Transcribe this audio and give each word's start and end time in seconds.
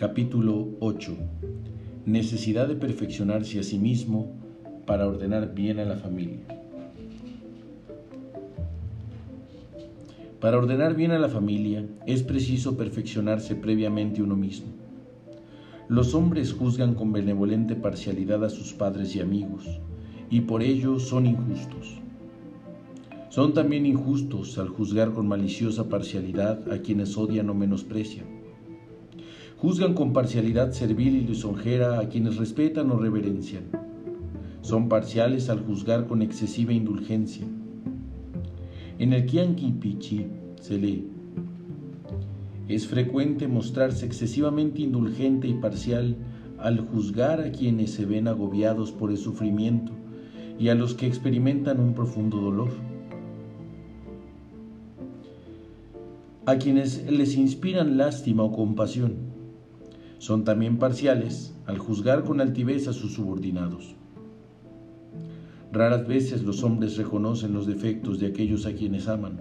Capítulo 0.00 0.78
8. 0.80 1.14
Necesidad 2.06 2.66
de 2.68 2.74
perfeccionarse 2.74 3.60
a 3.60 3.62
sí 3.62 3.78
mismo 3.78 4.32
para 4.86 5.06
ordenar 5.06 5.52
bien 5.54 5.78
a 5.78 5.84
la 5.84 5.96
familia. 5.96 6.40
Para 10.40 10.56
ordenar 10.56 10.94
bien 10.94 11.10
a 11.10 11.18
la 11.18 11.28
familia 11.28 11.86
es 12.06 12.22
preciso 12.22 12.78
perfeccionarse 12.78 13.56
previamente 13.56 14.22
uno 14.22 14.36
mismo. 14.36 14.68
Los 15.88 16.14
hombres 16.14 16.54
juzgan 16.54 16.94
con 16.94 17.12
benevolente 17.12 17.76
parcialidad 17.76 18.42
a 18.42 18.48
sus 18.48 18.72
padres 18.72 19.14
y 19.16 19.20
amigos, 19.20 19.66
y 20.30 20.40
por 20.40 20.62
ello 20.62 20.98
son 20.98 21.26
injustos. 21.26 22.00
Son 23.28 23.52
también 23.52 23.84
injustos 23.84 24.56
al 24.56 24.68
juzgar 24.68 25.12
con 25.12 25.28
maliciosa 25.28 25.90
parcialidad 25.90 26.72
a 26.72 26.78
quienes 26.78 27.18
odian 27.18 27.50
o 27.50 27.54
menosprecian. 27.54 28.39
Juzgan 29.60 29.94
con 29.94 30.12
parcialidad 30.12 30.72
servil 30.72 31.16
y 31.16 31.20
lisonjera 31.20 32.00
a 32.00 32.08
quienes 32.08 32.36
respetan 32.36 32.90
o 32.90 32.98
reverencian. 32.98 33.64
Son 34.62 34.88
parciales 34.88 35.50
al 35.50 35.60
juzgar 35.60 36.06
con 36.06 36.22
excesiva 36.22 36.72
indulgencia 36.72 37.46
en 39.00 39.14
el 39.14 39.24
Kianki 39.24 39.72
Pichi 39.72 40.26
se 40.60 40.76
lee, 40.76 41.08
es 42.68 42.86
frecuente 42.86 43.48
mostrarse 43.48 44.04
excesivamente 44.04 44.82
indulgente 44.82 45.48
y 45.48 45.54
parcial 45.54 46.16
al 46.58 46.80
juzgar 46.80 47.40
a 47.40 47.50
quienes 47.50 47.92
se 47.92 48.04
ven 48.04 48.28
agobiados 48.28 48.92
por 48.92 49.10
el 49.10 49.16
sufrimiento 49.16 49.92
y 50.58 50.68
a 50.68 50.74
los 50.74 50.92
que 50.92 51.06
experimentan 51.06 51.80
un 51.80 51.94
profundo 51.94 52.42
dolor. 52.42 52.68
A 56.44 56.56
quienes 56.56 57.10
les 57.10 57.36
inspiran 57.36 57.96
lástima 57.96 58.42
o 58.42 58.52
compasión. 58.52 59.29
Son 60.20 60.44
también 60.44 60.76
parciales 60.78 61.54
al 61.64 61.78
juzgar 61.78 62.24
con 62.24 62.42
altivez 62.42 62.86
a 62.88 62.92
sus 62.92 63.14
subordinados. 63.14 63.94
Raras 65.72 66.06
veces 66.06 66.42
los 66.42 66.62
hombres 66.62 66.98
reconocen 66.98 67.54
los 67.54 67.66
defectos 67.66 68.20
de 68.20 68.26
aquellos 68.26 68.66
a 68.66 68.74
quienes 68.74 69.08
aman 69.08 69.40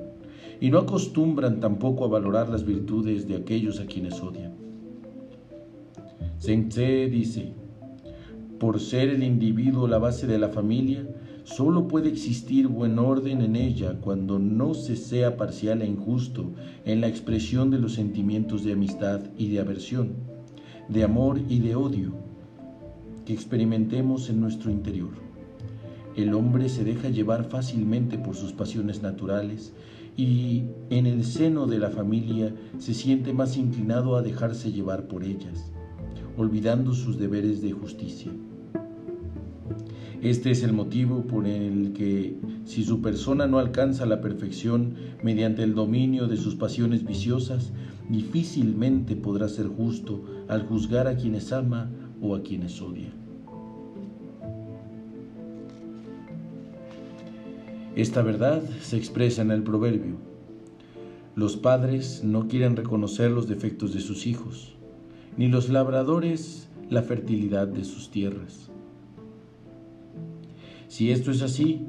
y 0.61 0.69
no 0.69 0.77
acostumbran 0.77 1.59
tampoco 1.59 2.05
a 2.05 2.08
valorar 2.08 2.47
las 2.47 2.66
virtudes 2.66 3.27
de 3.27 3.36
aquellos 3.36 3.81
a 3.81 3.88
quienes 3.88 4.21
odian. 4.21 4.53
Tse 6.39 7.09
dice, 7.09 7.52
por 8.58 8.80
ser 8.80 9.09
el 9.09 9.23
individuo 9.23 9.86
la 9.86 9.97
base 9.97 10.27
de 10.27 10.39
la 10.39 10.47
familia, 10.47 11.05
solo 11.43 11.89
puede 11.89 12.08
existir 12.08 12.69
buen 12.69 12.97
orden 12.99 13.41
en 13.41 13.58
ella 13.58 13.97
cuando 13.99 14.39
no 14.39 14.73
se 14.73 14.95
sea 14.95 15.36
parcial 15.36 15.81
e 15.81 15.88
injusto 15.88 16.53
en 16.86 17.02
la 17.02 17.09
expresión 17.09 17.69
de 17.69 17.80
los 17.80 17.95
sentimientos 17.95 18.64
de 18.64 18.71
amistad 18.71 19.19
y 19.38 19.49
de 19.49 19.59
aversión, 19.59 20.28
de 20.89 21.03
amor 21.03 21.39
y 21.47 21.59
de 21.59 21.75
odio 21.75 22.13
que 23.25 23.33
experimentemos 23.33 24.29
en 24.29 24.41
nuestro 24.41 24.71
interior. 24.71 25.11
El 26.15 26.33
hombre 26.33 26.67
se 26.67 26.83
deja 26.83 27.09
llevar 27.09 27.45
fácilmente 27.45 28.17
por 28.17 28.35
sus 28.35 28.51
pasiones 28.53 29.01
naturales 29.01 29.71
y 30.17 30.63
en 30.89 31.05
el 31.05 31.23
seno 31.23 31.67
de 31.67 31.77
la 31.77 31.91
familia 31.91 32.53
se 32.79 32.93
siente 32.93 33.31
más 33.31 33.55
inclinado 33.55 34.15
a 34.15 34.21
dejarse 34.21 34.71
llevar 34.71 35.07
por 35.07 35.23
ellas, 35.23 35.71
olvidando 36.35 36.93
sus 36.93 37.19
deberes 37.19 37.61
de 37.61 37.71
justicia. 37.71 38.31
Este 40.21 40.51
es 40.51 40.63
el 40.63 40.73
motivo 40.73 41.21
por 41.21 41.47
el 41.47 41.93
que, 41.93 42.35
si 42.65 42.83
su 42.83 43.01
persona 43.01 43.47
no 43.47 43.59
alcanza 43.59 44.05
la 44.05 44.19
perfección 44.19 44.95
mediante 45.23 45.63
el 45.63 45.75
dominio 45.75 46.27
de 46.27 46.35
sus 46.35 46.55
pasiones 46.55 47.05
viciosas, 47.05 47.71
difícilmente 48.09 49.15
podrá 49.15 49.47
ser 49.47 49.67
justo 49.67 50.25
al 50.50 50.64
juzgar 50.64 51.08
a 51.08 51.16
quienes 51.16 51.53
ama 51.53 51.89
o 52.22 52.36
a 52.36 52.42
quienes 52.42 52.82
odia. 52.82 53.14
Esta 57.95 58.21
verdad 58.21 58.64
se 58.82 58.98
expresa 58.98 59.42
en 59.42 59.52
el 59.52 59.64
proverbio. 59.64 60.17
Los 61.36 61.55
padres 61.55 62.23
no 62.23 62.48
quieren 62.48 62.76
reconocer 62.76 63.32
los 63.32 63.48
defectos 63.48 63.93
de 63.93 64.02
sus 64.02 64.27
hijos, 64.27 64.76
ni 65.38 65.48
los 65.48 65.70
labradores 65.70 66.67
la 66.89 67.04
fertilidad 67.04 67.67
de 67.67 67.83
sus 67.83 68.09
tierras. 68.09 68.70
Si 70.88 71.11
esto 71.11 71.30
es 71.30 71.43
así, 71.43 71.86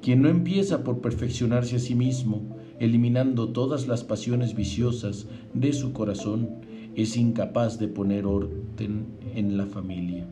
quien 0.00 0.22
no 0.22 0.28
empieza 0.28 0.84
por 0.84 1.00
perfeccionarse 1.00 1.76
a 1.76 1.80
sí 1.80 1.96
mismo, 1.96 2.56
eliminando 2.78 3.48
todas 3.48 3.88
las 3.88 4.04
pasiones 4.04 4.54
viciosas 4.54 5.26
de 5.54 5.72
su 5.72 5.92
corazón, 5.92 6.60
es 6.96 7.16
incapaz 7.16 7.78
de 7.78 7.88
poner 7.88 8.26
orden 8.26 9.06
en 9.34 9.56
la 9.56 9.66
familia. 9.66 10.26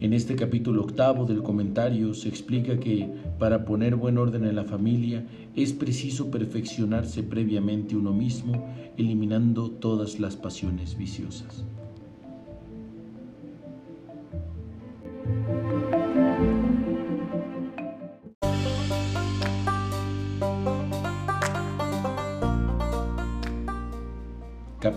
En 0.00 0.12
este 0.12 0.34
capítulo 0.34 0.82
octavo 0.82 1.26
del 1.26 1.42
comentario 1.42 2.12
se 2.12 2.28
explica 2.28 2.78
que 2.80 3.08
para 3.38 3.64
poner 3.64 3.94
buen 3.94 4.18
orden 4.18 4.44
en 4.44 4.56
la 4.56 4.64
familia 4.64 5.24
es 5.54 5.72
preciso 5.72 6.30
perfeccionarse 6.30 7.22
previamente 7.22 7.94
uno 7.94 8.12
mismo, 8.12 8.66
eliminando 8.96 9.70
todas 9.70 10.18
las 10.18 10.36
pasiones 10.36 10.96
viciosas. 10.98 11.64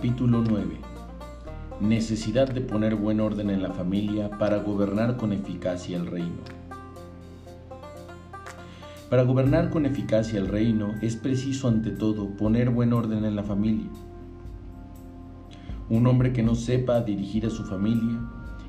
Capítulo 0.06 0.40
9 0.40 0.76
necesidad 1.80 2.48
de 2.48 2.60
poner 2.60 2.94
buen 2.94 3.18
orden 3.18 3.50
en 3.50 3.60
la 3.60 3.72
familia 3.72 4.30
para 4.38 4.58
gobernar 4.58 5.16
con 5.16 5.32
eficacia 5.32 5.96
el 5.96 6.06
reino. 6.06 6.36
Para 9.10 9.24
gobernar 9.24 9.68
con 9.70 9.84
eficacia 9.84 10.38
el 10.38 10.46
reino 10.46 10.94
es 11.02 11.16
preciso 11.16 11.66
ante 11.66 11.90
todo 11.90 12.36
poner 12.36 12.70
buen 12.70 12.92
orden 12.92 13.24
en 13.24 13.34
la 13.34 13.42
familia. 13.42 13.88
Un 15.88 16.06
hombre 16.06 16.32
que 16.32 16.44
no 16.44 16.54
sepa 16.54 17.00
dirigir 17.00 17.44
a 17.44 17.50
su 17.50 17.64
familia, 17.64 18.20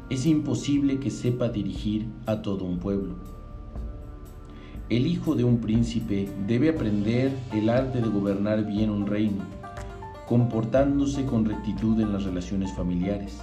es 0.10 0.26
imposible 0.26 1.00
que 1.00 1.12
sepa 1.12 1.50
dirigir 1.50 2.08
a 2.26 2.42
todo 2.42 2.66
un 2.66 2.80
pueblo. 2.80 3.16
El 4.90 5.06
hijo 5.06 5.36
de 5.36 5.44
un 5.44 5.60
príncipe 5.60 6.32
debe 6.48 6.70
aprender 6.70 7.32
el 7.54 7.70
arte 7.70 8.02
de 8.02 8.10
gobernar 8.10 8.66
bien 8.66 8.90
un 8.90 9.06
reino 9.06 9.57
comportándose 10.28 11.26
con 11.26 11.46
rectitud 11.46 12.00
en 12.02 12.12
las 12.14 12.26
relaciones 12.26 12.74
familiares. 12.74 13.40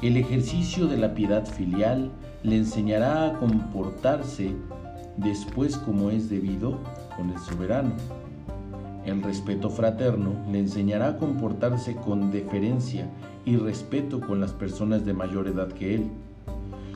El 0.00 0.16
ejercicio 0.16 0.86
de 0.86 0.96
la 0.96 1.12
piedad 1.12 1.44
filial 1.44 2.12
le 2.44 2.56
enseñará 2.56 3.26
a 3.26 3.32
comportarse 3.38 4.54
después 5.16 5.76
como 5.76 6.10
es 6.10 6.30
debido 6.30 6.78
con 7.16 7.30
el 7.30 7.38
soberano. 7.38 7.90
El 9.04 9.22
respeto 9.22 9.70
fraterno 9.70 10.34
le 10.52 10.60
enseñará 10.60 11.08
a 11.08 11.16
comportarse 11.16 11.96
con 11.96 12.30
deferencia 12.30 13.08
y 13.44 13.56
respeto 13.56 14.20
con 14.20 14.40
las 14.40 14.52
personas 14.52 15.04
de 15.04 15.14
mayor 15.14 15.48
edad 15.48 15.68
que 15.68 15.96
él. 15.96 16.10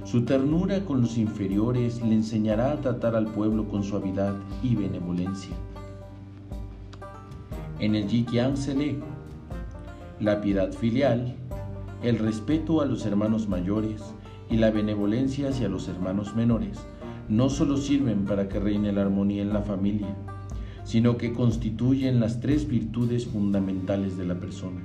Su 0.05 0.25
ternura 0.25 0.85
con 0.85 1.01
los 1.01 1.17
inferiores 1.17 2.03
le 2.03 2.15
enseñará 2.15 2.73
a 2.73 2.81
tratar 2.81 3.17
al 3.17 3.27
pueblo 3.27 3.67
con 3.67 3.83
suavidad 3.83 4.35
y 4.63 4.77
benevolencia. 4.77 5.57
En 7.81 7.95
el 7.95 8.09
Yikiang 8.09 8.57
se 8.57 8.75
lee 8.75 9.01
la 10.21 10.41
piedad 10.41 10.73
filial, 10.73 11.35
el 12.03 12.19
respeto 12.19 12.81
a 12.81 12.87
los 12.87 13.07
hermanos 13.07 13.49
mayores 13.49 14.03
y 14.51 14.57
la 14.57 14.71
benevolencia 14.71 15.49
hacia 15.49 15.69
los 15.69 15.89
hermanos 15.89 16.35
menores 16.37 16.79
no 17.29 17.49
solo 17.49 17.77
sirven 17.77 18.25
para 18.25 18.49
que 18.49 18.61
reine 18.61 18.93
la 18.93 19.03
armonía 19.03 19.43
en 19.43 19.53
la 19.53 19.63
familia, 19.63 20.15
sino 20.85 21.17
que 21.17 21.33
constituyen 21.33 22.21
las 22.21 22.41
tres 22.41 22.69
virtudes 22.69 23.27
fundamentales 23.27 24.17
de 24.17 24.27
la 24.27 24.35
persona. 24.35 24.81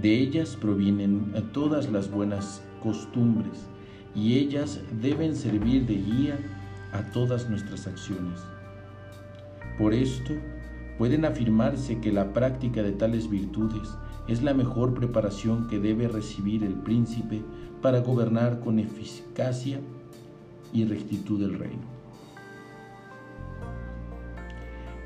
De 0.00 0.18
ellas 0.18 0.56
provienen 0.60 1.32
todas 1.52 1.90
las 1.90 2.10
buenas 2.10 2.62
costumbres 2.82 3.66
y 4.14 4.34
ellas 4.34 4.80
deben 5.00 5.34
servir 5.34 5.86
de 5.86 5.94
guía 5.94 6.38
a 6.92 7.02
todas 7.12 7.48
nuestras 7.48 7.86
acciones. 7.86 8.40
Por 9.78 9.94
esto, 9.94 10.34
pueden 10.98 11.24
afirmarse 11.24 11.98
que 12.00 12.12
la 12.12 12.32
práctica 12.32 12.82
de 12.82 12.92
tales 12.92 13.28
virtudes 13.28 13.88
es 14.28 14.42
la 14.42 14.54
mejor 14.54 14.94
preparación 14.94 15.66
que 15.68 15.78
debe 15.78 16.08
recibir 16.08 16.62
el 16.64 16.74
príncipe 16.74 17.42
para 17.80 18.00
gobernar 18.00 18.60
con 18.60 18.78
eficacia 18.78 19.80
y 20.72 20.84
rectitud 20.84 21.42
el 21.42 21.58
reino. 21.58 21.82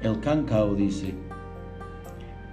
El 0.02 0.20
Cancao 0.20 0.74
dice, 0.74 1.14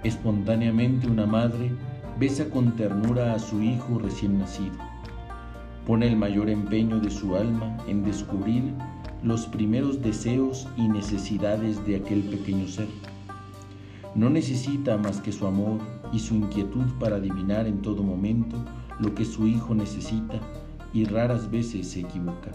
espontáneamente 0.02 1.06
una 1.06 1.26
madre 1.26 1.70
besa 2.18 2.48
con 2.48 2.74
ternura 2.76 3.34
a 3.34 3.38
su 3.38 3.62
hijo 3.62 3.98
recién 3.98 4.38
nacido, 4.38 4.76
pone 5.86 6.06
el 6.06 6.16
mayor 6.16 6.48
empeño 6.48 6.98
de 6.98 7.10
su 7.10 7.36
alma 7.36 7.76
en 7.86 8.02
descubrir 8.02 8.72
los 9.22 9.46
primeros 9.46 10.00
deseos 10.02 10.66
y 10.76 10.88
necesidades 10.88 11.84
de 11.86 11.96
aquel 11.96 12.22
pequeño 12.22 12.66
ser 12.68 12.88
No 14.14 14.30
necesita 14.30 14.96
más 14.96 15.20
que 15.20 15.32
su 15.32 15.46
amor 15.46 15.80
y 16.12 16.20
su 16.20 16.34
inquietud 16.34 16.86
para 17.00 17.16
adivinar 17.16 17.66
en 17.66 17.82
todo 17.82 18.02
momento 18.02 18.56
lo 19.00 19.14
que 19.14 19.24
su 19.24 19.46
hijo 19.46 19.74
necesita 19.74 20.40
y 20.92 21.04
raras 21.04 21.50
veces 21.50 21.88
se 21.88 22.00
equivoca. 22.00 22.52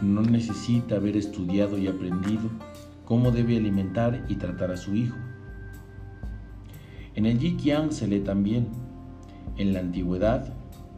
No 0.00 0.22
necesita 0.22 0.96
haber 0.96 1.16
estudiado 1.16 1.78
y 1.78 1.88
aprendido 1.88 2.48
cómo 3.04 3.32
debe 3.32 3.56
alimentar 3.56 4.24
y 4.28 4.36
tratar 4.36 4.70
a 4.70 4.76
su 4.76 4.94
hijo. 4.94 5.16
En 7.16 7.26
el 7.26 7.38
Yikiang 7.38 7.92
se 7.92 8.06
lee 8.06 8.20
también, 8.20 8.68
en 9.56 9.72
la 9.72 9.80
antigüedad, 9.80 10.52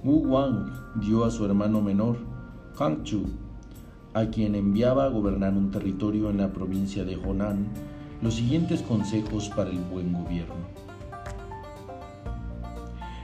Wu 0.05 0.27
Wang 0.27 0.71
dio 1.01 1.25
a 1.25 1.31
su 1.31 1.45
hermano 1.45 1.81
menor, 1.81 2.19
Hang 2.79 3.03
Chu, 3.03 3.25
a 4.15 4.27
quien 4.27 4.55
enviaba 4.55 5.05
a 5.05 5.09
gobernar 5.09 5.55
un 5.55 5.71
territorio 5.71 6.31
en 6.31 6.39
la 6.39 6.53
provincia 6.53 7.05
de 7.05 7.17
Honan, 7.17 7.67
los 8.23 8.35
siguientes 8.35 8.83
consejos 8.83 9.49
para 9.51 9.71
el 9.71 9.79
buen 9.79 10.13
gobierno. 10.13 10.55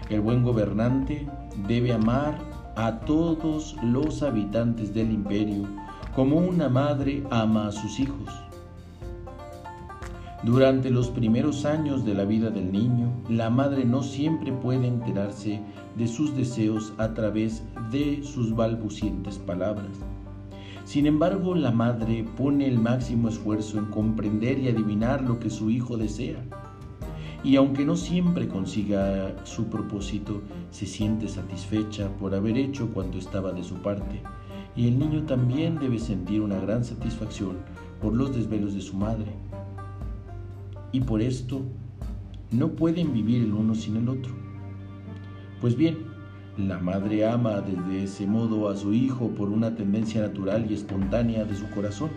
El 0.08 0.20
buen 0.20 0.42
gobernante 0.42 1.26
debe 1.66 1.92
amar 1.92 2.38
a 2.76 3.00
todos 3.00 3.76
los 3.82 4.22
habitantes 4.22 4.92
del 4.94 5.10
imperio 5.10 5.66
como 6.14 6.36
una 6.36 6.68
madre 6.68 7.24
ama 7.30 7.68
a 7.68 7.72
sus 7.72 7.98
hijos. 7.98 8.28
Durante 10.42 10.90
los 10.90 11.08
primeros 11.08 11.64
años 11.64 12.04
de 12.04 12.14
la 12.14 12.24
vida 12.24 12.50
del 12.50 12.72
niño, 12.72 13.12
la 13.28 13.48
madre 13.48 13.84
no 13.84 14.02
siempre 14.02 14.52
puede 14.52 14.88
enterarse 14.88 15.60
de 15.96 16.08
sus 16.08 16.36
deseos 16.36 16.92
a 16.98 17.14
través 17.14 17.62
de 17.92 18.22
sus 18.24 18.54
balbucientes 18.54 19.38
palabras. 19.38 20.00
Sin 20.84 21.06
embargo, 21.06 21.54
la 21.54 21.70
madre 21.70 22.24
pone 22.36 22.66
el 22.66 22.78
máximo 22.78 23.28
esfuerzo 23.28 23.78
en 23.78 23.86
comprender 23.86 24.58
y 24.58 24.68
adivinar 24.68 25.22
lo 25.22 25.38
que 25.38 25.50
su 25.50 25.70
hijo 25.70 25.96
desea. 25.96 26.44
Y 27.44 27.56
aunque 27.56 27.84
no 27.84 27.96
siempre 27.96 28.48
consiga 28.48 29.34
su 29.44 29.66
propósito, 29.66 30.42
se 30.70 30.86
siente 30.86 31.28
satisfecha 31.28 32.08
por 32.18 32.34
haber 32.34 32.56
hecho 32.56 32.92
cuanto 32.92 33.18
estaba 33.18 33.52
de 33.52 33.64
su 33.64 33.76
parte. 33.76 34.22
Y 34.76 34.88
el 34.88 34.98
niño 34.98 35.24
también 35.24 35.78
debe 35.78 35.98
sentir 35.98 36.40
una 36.40 36.58
gran 36.60 36.84
satisfacción 36.84 37.56
por 38.00 38.14
los 38.14 38.34
desvelos 38.34 38.74
de 38.74 38.80
su 38.80 38.96
madre 38.96 39.32
y 40.92 41.00
por 41.00 41.22
esto 41.22 41.62
no 42.50 42.72
pueden 42.72 43.12
vivir 43.12 43.42
el 43.42 43.54
uno 43.54 43.74
sin 43.74 43.96
el 43.96 44.08
otro. 44.08 44.32
Pues 45.60 45.74
bien, 45.74 45.98
la 46.58 46.78
madre 46.78 47.26
ama 47.26 47.62
desde 47.62 48.04
ese 48.04 48.26
modo 48.26 48.68
a 48.68 48.76
su 48.76 48.92
hijo 48.92 49.30
por 49.30 49.48
una 49.48 49.74
tendencia 49.74 50.20
natural 50.20 50.70
y 50.70 50.74
espontánea 50.74 51.46
de 51.46 51.56
su 51.56 51.66
corazón. 51.70 52.10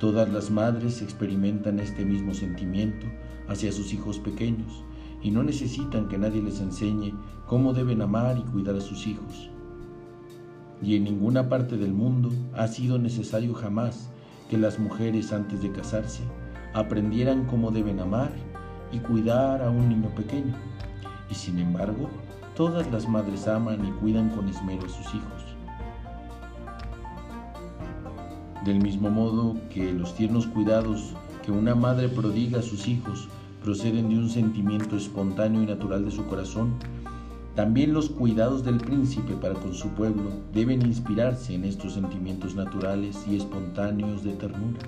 Todas 0.00 0.28
las 0.32 0.50
madres 0.50 1.00
experimentan 1.00 1.78
este 1.78 2.04
mismo 2.04 2.34
sentimiento 2.34 3.06
hacia 3.48 3.70
sus 3.70 3.92
hijos 3.92 4.18
pequeños 4.18 4.82
y 5.22 5.30
no 5.30 5.44
necesitan 5.44 6.08
que 6.08 6.18
nadie 6.18 6.42
les 6.42 6.60
enseñe 6.60 7.14
cómo 7.46 7.72
deben 7.72 8.02
amar 8.02 8.36
y 8.36 8.42
cuidar 8.50 8.74
a 8.74 8.80
sus 8.80 9.06
hijos. 9.06 9.48
Y 10.82 10.96
en 10.96 11.04
ninguna 11.04 11.48
parte 11.48 11.76
del 11.76 11.92
mundo 11.92 12.32
ha 12.54 12.66
sido 12.66 12.98
necesario 12.98 13.54
jamás 13.54 14.10
que 14.48 14.58
las 14.58 14.80
mujeres 14.80 15.32
antes 15.32 15.62
de 15.62 15.70
casarse 15.70 16.24
aprendieran 16.74 17.44
cómo 17.44 17.70
deben 17.70 18.00
amar 18.00 18.32
y 18.90 18.98
cuidar 18.98 19.62
a 19.62 19.70
un 19.70 19.88
niño 19.88 20.12
pequeño. 20.16 20.54
Y 21.30 21.34
sin 21.34 21.60
embargo, 21.60 22.10
todas 22.54 22.90
las 22.90 23.08
madres 23.08 23.48
aman 23.48 23.86
y 23.86 23.90
cuidan 23.92 24.30
con 24.30 24.48
esmero 24.48 24.86
a 24.86 24.88
sus 24.88 25.06
hijos. 25.14 25.44
Del 28.64 28.82
mismo 28.82 29.10
modo 29.10 29.56
que 29.70 29.92
los 29.92 30.14
tiernos 30.14 30.46
cuidados 30.46 31.14
que 31.42 31.52
una 31.52 31.74
madre 31.74 32.08
prodiga 32.08 32.58
a 32.58 32.62
sus 32.62 32.86
hijos 32.86 33.28
proceden 33.62 34.08
de 34.10 34.18
un 34.18 34.28
sentimiento 34.28 34.96
espontáneo 34.96 35.62
y 35.62 35.66
natural 35.66 36.04
de 36.04 36.10
su 36.10 36.26
corazón, 36.26 36.74
también 37.54 37.92
los 37.92 38.10
cuidados 38.10 38.64
del 38.64 38.78
príncipe 38.78 39.34
para 39.34 39.54
con 39.54 39.74
su 39.74 39.88
pueblo 39.90 40.30
deben 40.52 40.82
inspirarse 40.82 41.54
en 41.54 41.64
estos 41.64 41.94
sentimientos 41.94 42.54
naturales 42.54 43.24
y 43.28 43.36
espontáneos 43.36 44.22
de 44.22 44.32
ternura. 44.32 44.78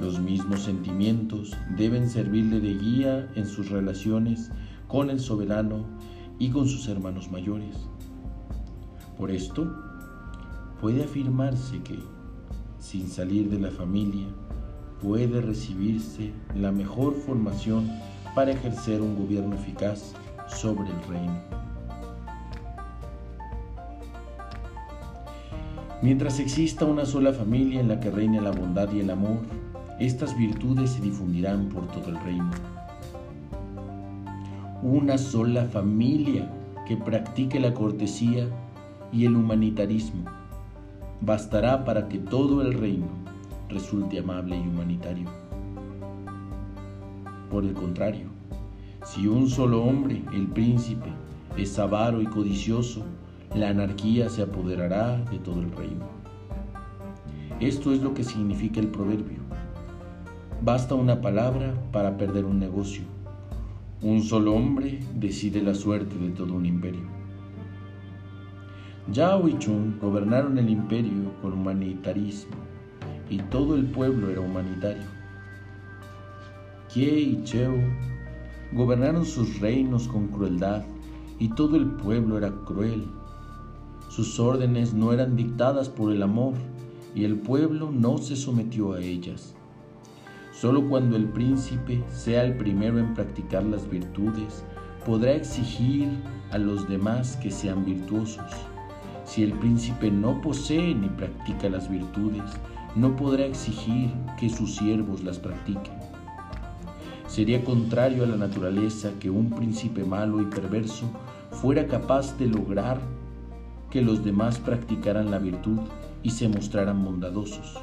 Los 0.00 0.18
mismos 0.18 0.62
sentimientos 0.62 1.52
deben 1.76 2.08
servirle 2.08 2.60
de 2.60 2.74
guía 2.74 3.30
en 3.34 3.46
sus 3.46 3.70
relaciones 3.70 4.50
con 4.88 5.10
el 5.10 5.20
soberano 5.20 5.84
y 6.42 6.50
con 6.50 6.66
sus 6.66 6.88
hermanos 6.88 7.30
mayores. 7.30 7.76
Por 9.16 9.30
esto, 9.30 9.72
puede 10.80 11.04
afirmarse 11.04 11.80
que, 11.84 12.00
sin 12.80 13.08
salir 13.08 13.48
de 13.48 13.60
la 13.60 13.70
familia, 13.70 14.26
puede 15.00 15.40
recibirse 15.40 16.32
la 16.56 16.72
mejor 16.72 17.14
formación 17.14 17.88
para 18.34 18.50
ejercer 18.50 19.00
un 19.00 19.14
gobierno 19.14 19.54
eficaz 19.54 20.14
sobre 20.48 20.90
el 20.90 21.02
reino. 21.08 21.40
Mientras 26.02 26.40
exista 26.40 26.84
una 26.86 27.06
sola 27.06 27.32
familia 27.32 27.78
en 27.78 27.86
la 27.86 28.00
que 28.00 28.10
reine 28.10 28.40
la 28.40 28.50
bondad 28.50 28.92
y 28.92 28.98
el 28.98 29.10
amor, 29.10 29.38
estas 30.00 30.36
virtudes 30.36 30.90
se 30.90 31.02
difundirán 31.02 31.68
por 31.68 31.86
todo 31.86 32.08
el 32.08 32.18
reino. 32.24 32.50
Una 34.82 35.16
sola 35.16 35.66
familia 35.66 36.50
que 36.88 36.96
practique 36.96 37.60
la 37.60 37.72
cortesía 37.72 38.48
y 39.12 39.26
el 39.26 39.36
humanitarismo 39.36 40.24
bastará 41.20 41.84
para 41.84 42.08
que 42.08 42.18
todo 42.18 42.62
el 42.62 42.74
reino 42.74 43.06
resulte 43.68 44.18
amable 44.18 44.56
y 44.56 44.60
humanitario. 44.60 45.28
Por 47.48 47.62
el 47.64 47.74
contrario, 47.74 48.26
si 49.04 49.28
un 49.28 49.48
solo 49.48 49.84
hombre, 49.84 50.24
el 50.32 50.48
príncipe, 50.48 51.12
es 51.56 51.78
avaro 51.78 52.20
y 52.20 52.26
codicioso, 52.26 53.04
la 53.54 53.68
anarquía 53.68 54.28
se 54.30 54.42
apoderará 54.42 55.18
de 55.30 55.38
todo 55.38 55.60
el 55.60 55.70
reino. 55.70 56.06
Esto 57.60 57.92
es 57.92 58.02
lo 58.02 58.14
que 58.14 58.24
significa 58.24 58.80
el 58.80 58.88
proverbio. 58.88 59.38
Basta 60.60 60.96
una 60.96 61.20
palabra 61.20 61.72
para 61.92 62.16
perder 62.16 62.46
un 62.46 62.58
negocio. 62.58 63.11
Un 64.02 64.20
solo 64.20 64.54
hombre 64.54 64.98
decide 65.14 65.62
la 65.62 65.76
suerte 65.76 66.16
de 66.18 66.30
todo 66.30 66.54
un 66.54 66.66
imperio. 66.66 67.02
Yao 69.12 69.46
y 69.46 69.56
Chung 69.58 70.00
gobernaron 70.00 70.58
el 70.58 70.70
imperio 70.70 71.32
con 71.40 71.52
humanitarismo 71.52 72.56
y 73.30 73.38
todo 73.38 73.76
el 73.76 73.86
pueblo 73.86 74.28
era 74.28 74.40
humanitario. 74.40 75.06
Kie 76.92 77.20
y 77.20 77.44
Cheo 77.44 77.74
gobernaron 78.72 79.24
sus 79.24 79.60
reinos 79.60 80.08
con 80.08 80.26
crueldad 80.26 80.82
y 81.38 81.50
todo 81.50 81.76
el 81.76 81.86
pueblo 81.86 82.38
era 82.38 82.50
cruel. 82.64 83.06
Sus 84.08 84.40
órdenes 84.40 84.92
no 84.94 85.12
eran 85.12 85.36
dictadas 85.36 85.88
por 85.88 86.10
el 86.10 86.24
amor 86.24 86.54
y 87.14 87.22
el 87.22 87.36
pueblo 87.36 87.92
no 87.92 88.18
se 88.18 88.34
sometió 88.34 88.94
a 88.94 89.00
ellas. 89.00 89.54
Solo 90.52 90.86
cuando 90.86 91.16
el 91.16 91.24
príncipe 91.24 92.04
sea 92.12 92.44
el 92.44 92.56
primero 92.56 92.98
en 92.98 93.14
practicar 93.14 93.64
las 93.64 93.88
virtudes, 93.88 94.64
podrá 95.04 95.32
exigir 95.32 96.08
a 96.50 96.58
los 96.58 96.86
demás 96.88 97.36
que 97.36 97.50
sean 97.50 97.84
virtuosos. 97.84 98.52
Si 99.24 99.42
el 99.42 99.52
príncipe 99.54 100.10
no 100.10 100.40
posee 100.42 100.94
ni 100.94 101.08
practica 101.08 101.70
las 101.70 101.90
virtudes, 101.90 102.44
no 102.94 103.16
podrá 103.16 103.46
exigir 103.46 104.10
que 104.38 104.50
sus 104.50 104.76
siervos 104.76 105.24
las 105.24 105.38
practiquen. 105.38 105.94
Sería 107.26 107.64
contrario 107.64 108.24
a 108.24 108.26
la 108.26 108.36
naturaleza 108.36 109.10
que 109.18 109.30
un 109.30 109.48
príncipe 109.50 110.04
malo 110.04 110.42
y 110.42 110.44
perverso 110.44 111.06
fuera 111.50 111.86
capaz 111.86 112.36
de 112.36 112.46
lograr 112.46 113.00
que 113.90 114.02
los 114.02 114.22
demás 114.22 114.58
practicaran 114.58 115.30
la 115.30 115.38
virtud 115.38 115.78
y 116.22 116.30
se 116.30 116.46
mostraran 116.48 117.02
bondadosos. 117.02 117.78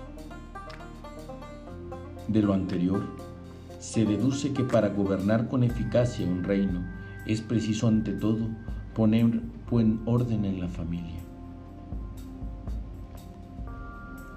De 2.29 2.43
lo 2.43 2.53
anterior, 2.53 3.01
se 3.79 4.05
deduce 4.05 4.53
que 4.53 4.63
para 4.63 4.89
gobernar 4.89 5.47
con 5.47 5.63
eficacia 5.63 6.27
un 6.27 6.43
reino 6.43 6.85
es 7.25 7.41
preciso 7.41 7.87
ante 7.87 8.13
todo 8.13 8.47
poner 8.93 9.41
buen 9.67 9.99
orden 10.05 10.45
en 10.45 10.59
la 10.59 10.67
familia. 10.67 11.19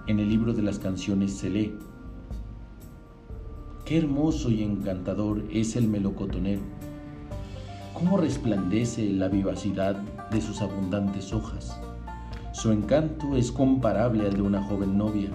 En 0.07 0.21
el 0.21 0.29
libro 0.31 0.55
de 0.55 0.63
las 0.63 0.79
canciones 0.79 1.35
se 1.35 1.51
lee, 1.51 1.79
Qué 3.85 3.99
hermoso 3.99 4.51
y 4.51 4.63
encantador 4.63 5.45
es 5.53 5.77
el 5.77 5.87
melocotonero, 5.87 6.63
cómo 7.93 8.17
resplandece 8.17 9.11
la 9.11 9.29
vivacidad 9.29 9.97
de 10.31 10.41
sus 10.41 10.63
abundantes 10.63 11.35
hojas. 11.35 11.79
Su 12.53 12.73
encanto 12.73 13.37
es 13.37 13.53
comparable 13.53 14.27
al 14.27 14.33
de 14.33 14.41
una 14.41 14.63
joven 14.63 14.97
novia 14.97 15.29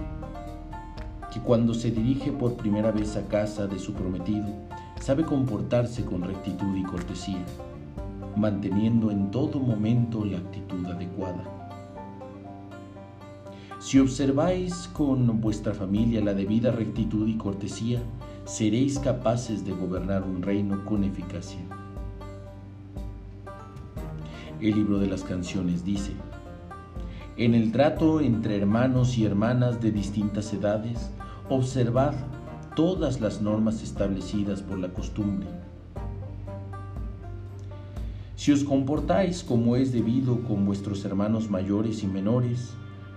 que 1.38 1.44
cuando 1.44 1.76
se 1.76 1.92
dirige 1.92 2.32
por 2.32 2.56
primera 2.56 2.92
vez 2.92 3.16
a 3.16 3.28
casa 3.28 3.68
de 3.68 3.78
su 3.78 3.94
prometido, 3.94 4.48
sabe 5.00 5.24
comportarse 5.24 6.04
con 6.04 6.24
rectitud 6.24 6.76
y 6.76 6.82
cortesía, 6.82 7.46
manteniendo 8.36 9.12
en 9.12 9.30
todo 9.30 9.60
momento 9.60 10.26
la 10.26 10.40
actitud 10.40 10.84
adecuada. 10.88 11.44
Si 13.80 14.00
observáis 14.00 14.90
con 14.94 15.40
vuestra 15.40 15.76
familia 15.76 16.22
la 16.22 16.34
debida 16.34 16.72
rectitud 16.72 17.28
y 17.28 17.38
cortesía, 17.38 18.02
seréis 18.46 18.98
capaces 18.98 19.64
de 19.64 19.74
gobernar 19.74 20.24
un 20.24 20.42
reino 20.42 20.84
con 20.86 21.04
eficacia. 21.04 21.60
El 24.60 24.76
libro 24.76 24.98
de 24.98 25.06
las 25.06 25.22
canciones 25.22 25.86
dice, 25.86 26.14
en 27.38 27.54
el 27.54 27.72
trato 27.72 28.22
entre 28.22 28.58
hermanos 28.58 29.20
y 29.20 29.26
hermanas 29.26 29.80
de 29.80 29.92
distintas 29.92 30.52
edades, 30.52 31.12
observad 31.50 32.14
todas 32.76 33.22
las 33.22 33.42
normas 33.42 33.82
establecidas 33.82 34.62
por 34.62 34.78
la 34.78 34.90
costumbre. 34.90 35.48
Si 38.36 38.52
os 38.52 38.64
comportáis 38.64 39.44
como 39.44 39.76
es 39.76 39.92
debido 39.92 40.44
con 40.44 40.66
vuestros 40.66 41.04
hermanos 41.06 41.50
mayores 41.50 42.04
y 42.04 42.08
menores, 42.08 42.74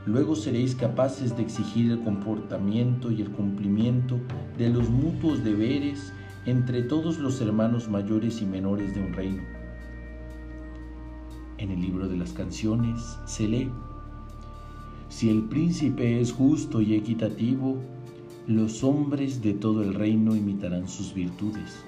luego 0.07 0.35
seréis 0.35 0.75
capaces 0.75 1.37
de 1.37 1.43
exigir 1.43 1.93
el 1.93 2.01
comportamiento 2.01 3.11
y 3.11 3.21
el 3.21 3.31
cumplimiento 3.31 4.19
de 4.57 4.71
los 4.71 4.89
mutuos 4.89 5.45
deberes 5.45 6.13
entre 6.47 6.83
todos 6.83 7.19
los 7.19 7.41
hermanos 7.43 7.89
mayores 7.89 8.41
y 8.41 8.47
menores 8.47 8.95
de 8.95 9.03
un 9.03 9.13
reino. 9.13 9.43
En 11.59 11.71
el 11.71 11.83
libro 11.83 12.09
de 12.09 12.17
las 12.17 12.33
canciones 12.33 12.99
se 13.27 13.47
lee, 13.47 13.71
si 15.11 15.29
el 15.29 15.43
príncipe 15.43 16.21
es 16.21 16.33
justo 16.33 16.81
y 16.81 16.95
equitativo, 16.95 17.77
los 18.47 18.83
hombres 18.83 19.43
de 19.43 19.53
todo 19.53 19.83
el 19.83 19.95
reino 19.95 20.35
imitarán 20.35 20.89
sus 20.89 21.15
virtudes. 21.15 21.85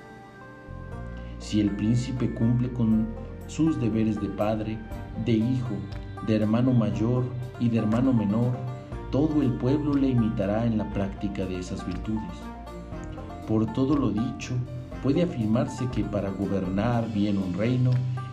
Si 1.39 1.61
el 1.61 1.71
príncipe 1.71 2.33
cumple 2.35 2.73
con 2.73 3.07
sus 3.47 3.81
deberes 3.81 4.21
de 4.21 4.29
padre, 4.29 4.79
de 5.25 5.33
hijo, 5.33 5.75
de 6.27 6.37
hermano 6.37 6.73
mayor 6.73 7.25
y 7.59 7.69
de 7.69 7.79
hermano 7.79 8.13
menor, 8.13 8.53
todo 9.11 9.43
el 9.43 9.53
pueblo 9.55 9.95
le 9.95 10.11
imitará 10.11 10.65
en 10.67 10.79
la 10.79 10.91
práctica 10.93 11.45
de 11.45 11.59
esas 11.59 11.85
virtudes. 11.87 12.39
Por 13.49 13.67
todo 13.73 13.97
lo 13.97 14.11
dicho, 14.11 14.55
puede 15.03 15.23
afirmarse 15.23 15.89
que 15.89 16.05
para 16.05 16.31
gobernar 16.31 17.13
bien 17.13 17.39
un 17.39 17.55
reino 17.55 17.91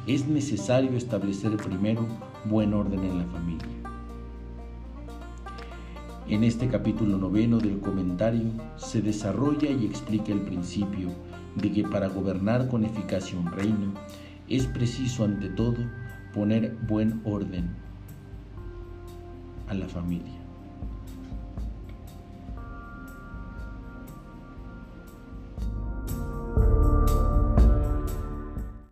es 0.07 0.27
necesario 0.27 0.91
establecer 0.91 1.55
primero 1.57 2.05
buen 2.45 2.73
orden 2.73 3.03
en 3.03 3.17
la 3.17 3.25
familia. 3.25 3.78
En 6.29 6.43
este 6.43 6.67
capítulo 6.67 7.17
noveno 7.17 7.57
del 7.57 7.79
comentario 7.79 8.51
se 8.77 9.01
desarrolla 9.01 9.71
y 9.71 9.87
explica 9.87 10.31
el 10.31 10.41
principio 10.41 11.09
de 11.55 11.71
que 11.71 11.81
para 11.81 12.07
gobernar 12.07 12.67
con 12.67 12.85
eficacia 12.85 13.39
un 13.39 13.51
reino 13.51 13.95
es 14.47 14.67
preciso 14.67 15.25
ante 15.25 15.49
todo 15.49 15.77
poner 16.31 16.77
buen 16.87 17.19
orden 17.25 17.69
a 19.67 19.73
la 19.73 19.87
familia. 19.87 20.38